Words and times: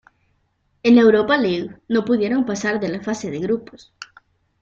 En 0.81 0.95
la 0.95 1.01
Europa 1.01 1.37
League, 1.37 1.77
no 1.87 2.03
pudieron 2.03 2.43
pasar 2.43 2.79
de 2.79 2.89
la 2.89 3.01
fase 3.01 3.29
de 3.29 3.37
grupos. 3.37 3.93